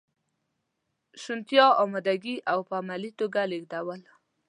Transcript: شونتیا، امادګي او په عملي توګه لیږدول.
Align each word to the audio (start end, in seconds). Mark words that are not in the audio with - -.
شونتیا، 1.21 1.67
امادګي 1.83 2.35
او 2.51 2.59
په 2.67 2.73
عملي 2.81 3.11
توګه 3.19 3.41
لیږدول. 3.51 4.01